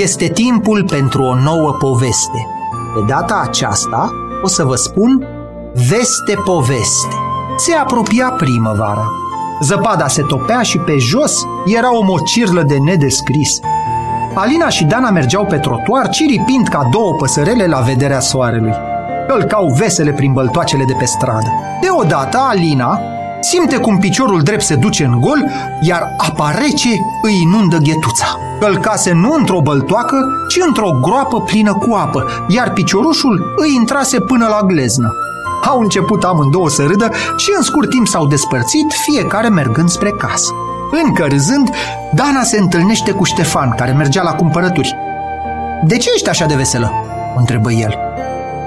Este 0.00 0.26
timpul 0.26 0.84
pentru 0.84 1.22
o 1.22 1.34
nouă 1.34 1.72
poveste. 1.72 2.46
De 2.94 3.00
data 3.06 3.42
aceasta 3.48 4.10
o 4.42 4.48
să 4.48 4.64
vă 4.64 4.74
spun 4.74 5.26
Veste 5.88 6.34
poveste. 6.44 7.16
Se 7.56 7.74
apropia 7.74 8.34
primăvara. 8.36 9.10
Zăpada 9.60 10.08
se 10.08 10.22
topea 10.22 10.62
și 10.62 10.78
pe 10.78 10.96
jos 10.96 11.44
era 11.66 11.96
o 11.96 12.02
mocirlă 12.02 12.62
de 12.62 12.76
nedescris. 12.76 13.60
Alina 14.34 14.68
și 14.68 14.84
Dana 14.84 15.10
mergeau 15.10 15.44
pe 15.44 15.56
trotuar, 15.56 16.08
ciripind 16.08 16.68
ca 16.68 16.88
două 16.90 17.14
păsărele 17.14 17.66
la 17.66 17.78
vederea 17.78 18.20
soarelui. 18.20 18.74
Călcau 19.28 19.74
vesele 19.78 20.12
prin 20.12 20.32
băltoacele 20.32 20.84
de 20.84 20.94
pe 20.98 21.04
stradă. 21.04 21.48
Deodată, 21.80 22.38
Alina 22.38 23.00
simte 23.44 23.76
cum 23.76 23.98
piciorul 23.98 24.42
drept 24.42 24.62
se 24.62 24.74
duce 24.74 25.04
în 25.04 25.20
gol, 25.20 25.50
iar 25.80 26.14
apa 26.16 26.50
rece 26.50 26.88
îi 27.22 27.40
inundă 27.42 27.76
ghetuța. 27.76 28.38
Călcase 28.60 29.12
nu 29.12 29.34
într-o 29.38 29.60
băltoacă, 29.60 30.16
ci 30.48 30.58
într-o 30.66 30.98
groapă 31.00 31.40
plină 31.40 31.72
cu 31.72 31.94
apă, 31.94 32.26
iar 32.48 32.72
piciorușul 32.72 33.54
îi 33.56 33.74
intrase 33.74 34.20
până 34.20 34.46
la 34.46 34.66
gleznă. 34.66 35.12
Au 35.62 35.80
început 35.80 36.24
amândouă 36.24 36.68
să 36.68 36.82
râdă 36.82 37.10
și 37.36 37.52
în 37.56 37.62
scurt 37.62 37.90
timp 37.90 38.06
s-au 38.06 38.26
despărțit, 38.26 38.92
fiecare 38.92 39.48
mergând 39.48 39.88
spre 39.88 40.10
casă. 40.10 40.52
Încă 41.04 41.26
râzând, 41.28 41.70
Dana 42.12 42.42
se 42.42 42.58
întâlnește 42.58 43.10
cu 43.12 43.24
Ștefan, 43.24 43.74
care 43.76 43.92
mergea 43.92 44.22
la 44.22 44.32
cumpărături. 44.32 44.96
De 45.84 45.96
ce 45.96 46.08
ești 46.14 46.28
așa 46.28 46.46
de 46.46 46.54
veselă?" 46.54 46.92
întrebă 47.36 47.72
el. 47.72 47.98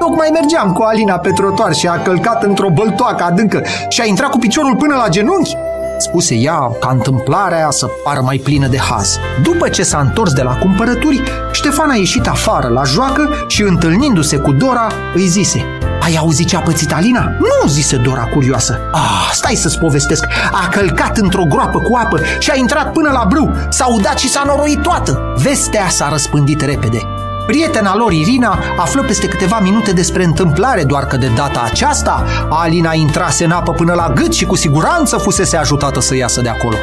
Tocmai 0.00 0.28
mergeam 0.32 0.72
cu 0.72 0.82
Alina 0.82 1.18
pe 1.18 1.30
trotuar 1.30 1.72
și 1.72 1.86
a 1.86 2.02
călcat 2.02 2.42
într-o 2.42 2.70
băltoacă 2.70 3.24
adâncă 3.24 3.62
și 3.88 4.00
a 4.00 4.04
intrat 4.04 4.30
cu 4.30 4.38
piciorul 4.38 4.76
până 4.76 4.94
la 4.94 5.08
genunchi 5.08 5.56
spuse 5.98 6.34
ea 6.34 6.70
ca 6.80 6.88
întâmplarea 6.92 7.70
să 7.70 7.86
pară 8.04 8.20
mai 8.24 8.40
plină 8.44 8.66
de 8.66 8.78
haz. 8.78 9.18
După 9.42 9.68
ce 9.68 9.82
s-a 9.82 9.98
întors 9.98 10.32
de 10.32 10.42
la 10.42 10.56
cumpărături, 10.56 11.22
Ștefan 11.52 11.90
a 11.90 11.94
ieșit 11.94 12.26
afară 12.26 12.68
la 12.68 12.82
joacă 12.82 13.28
și 13.48 13.62
întâlnindu-se 13.62 14.36
cu 14.36 14.52
Dora, 14.52 14.86
îi 15.14 15.26
zise 15.26 15.64
ai 16.02 16.16
auzit 16.16 16.46
ce 16.46 16.56
a 16.56 16.60
pățit 16.60 16.92
Alina? 16.92 17.32
Nu, 17.38 17.68
zise 17.68 17.96
Dora 17.96 18.24
curioasă. 18.24 18.78
Ah, 18.92 19.30
stai 19.32 19.54
să-ți 19.54 19.78
povestesc. 19.78 20.24
A 20.52 20.68
călcat 20.68 21.16
într-o 21.16 21.44
groapă 21.44 21.78
cu 21.78 21.96
apă 21.96 22.20
și 22.38 22.50
a 22.50 22.56
intrat 22.56 22.92
până 22.92 23.10
la 23.12 23.24
brâu. 23.28 23.50
S-a 23.68 23.86
udat 23.86 24.18
și 24.18 24.28
s-a 24.28 24.42
noroit 24.46 24.82
toată. 24.82 25.32
Vestea 25.36 25.88
s-a 25.88 26.08
răspândit 26.08 26.60
repede. 26.60 27.19
Prietena 27.46 27.96
lor, 27.96 28.12
Irina, 28.12 28.58
află 28.76 29.02
peste 29.02 29.26
câteva 29.26 29.60
minute 29.60 29.92
despre 29.92 30.24
întâmplare, 30.24 30.84
doar 30.84 31.06
că 31.06 31.16
de 31.16 31.30
data 31.36 31.62
aceasta 31.70 32.24
Alina 32.48 32.92
intrase 32.94 33.44
în 33.44 33.50
apă 33.50 33.72
până 33.72 33.92
la 33.92 34.12
gât 34.14 34.32
și 34.32 34.44
cu 34.44 34.54
siguranță 34.54 35.16
fusese 35.16 35.56
ajutată 35.56 36.00
să 36.00 36.16
iasă 36.16 36.40
de 36.40 36.48
acolo. 36.48 36.76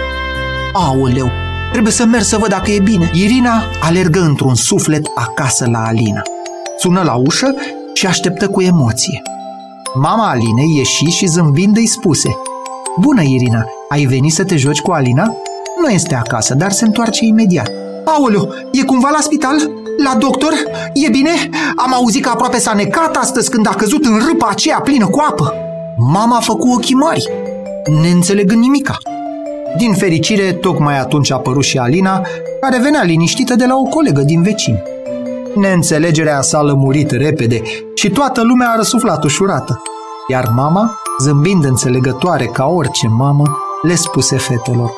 Aoleu, 0.74 1.32
trebuie 1.72 1.94
să 1.94 2.06
merg 2.06 2.24
să 2.24 2.38
văd 2.38 2.50
dacă 2.50 2.72
e 2.72 2.80
bine. 2.80 3.12
Irina 3.14 3.64
alergă 3.80 4.20
într-un 4.20 4.56
suflet 4.56 5.08
acasă 5.16 5.68
la 5.72 5.86
Alina. 5.86 6.22
Sună 6.78 7.02
la 7.06 7.14
ușă 7.14 7.56
și 7.94 8.08
așteptă 8.08 8.48
cu 8.48 8.62
emoție. 8.62 9.22
Mama 9.94 10.30
Alinei 10.30 10.76
ieși 10.78 11.06
și 11.06 11.26
zâmbind 11.26 11.78
îi 11.78 11.88
spuse 11.88 12.38
Bună, 13.00 13.22
Irina, 13.22 13.66
ai 13.90 14.06
venit 14.06 14.34
să 14.34 14.44
te 14.44 14.56
joci 14.56 14.82
cu 14.82 14.92
Alina? 14.92 15.36
Nu 15.82 15.90
este 15.90 16.16
acasă, 16.16 16.54
dar 16.54 16.72
se 16.72 16.86
întoarce 16.86 17.26
imediat. 17.26 17.72
Aoleu, 18.06 18.54
e 18.72 18.84
cumva 18.84 19.10
la 19.10 19.20
spital? 19.22 19.56
La 19.98 20.16
doctor? 20.20 20.53
E 20.94 21.09
bine? 21.09 21.30
Am 21.76 21.94
auzit 21.94 22.23
că 22.23 22.30
aproape 22.30 22.59
s-a 22.59 22.73
necat 22.73 23.16
astăzi 23.16 23.50
când 23.50 23.67
a 23.67 23.70
căzut 23.70 24.06
în 24.06 24.20
râpa 24.28 24.48
aceea 24.50 24.80
plină 24.80 25.08
cu 25.08 25.23
apă. 25.30 25.54
Mama 25.98 26.38
a 26.38 26.39
făcut 26.39 26.76
ochii 26.76 26.95
mari, 26.95 27.30
neînțelegând 28.02 28.62
nimica. 28.62 28.98
Din 29.78 29.94
fericire, 29.94 30.52
tocmai 30.52 31.00
atunci 31.00 31.31
a 31.31 31.36
apărut 31.36 31.64
și 31.64 31.78
Alina, 31.78 32.22
care 32.62 32.80
venea 32.80 33.04
liniștită 33.04 33.56
de 33.56 33.66
la 33.66 33.76
o 33.76 33.84
colegă 33.84 34.22
din 34.22 34.42
vecin. 34.42 34.80
Neînțelegerea 35.56 36.42
s-a 36.42 36.61
lămurit 36.61 37.11
repede 37.11 37.61
și 37.94 38.09
toată 38.09 38.42
lumea 38.42 38.70
a 38.70 38.76
răsuflat 38.76 39.23
ușurată. 39.23 39.82
Iar 40.27 40.52
mama, 40.55 40.99
zâmbind 41.22 41.64
înțelegătoare 41.64 42.45
ca 42.45 42.66
orice 42.66 43.08
mamă, 43.08 43.58
le 43.82 43.95
spuse 43.95 44.38
fetelor 44.38 44.92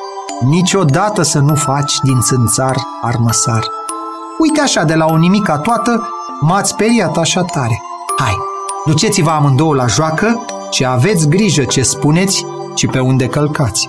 Niciodată 0.48 1.22
să 1.22 1.38
nu 1.38 1.54
faci 1.54 1.98
din 2.02 2.20
țânțar 2.20 2.76
armăsar. 3.02 3.79
Uite 4.40 4.60
așa, 4.60 4.84
de 4.84 4.94
la 4.94 5.04
o 5.04 5.16
nimica 5.16 5.58
toată, 5.58 6.08
m-ați 6.40 6.70
speriat 6.70 7.16
așa 7.16 7.42
tare. 7.42 7.82
Hai, 8.18 8.36
duceți-vă 8.84 9.30
amândouă 9.30 9.74
la 9.74 9.86
joacă 9.86 10.44
și 10.70 10.84
aveți 10.84 11.28
grijă 11.28 11.64
ce 11.64 11.82
spuneți 11.82 12.46
și 12.74 12.86
pe 12.86 12.98
unde 12.98 13.26
călcați. 13.26 13.88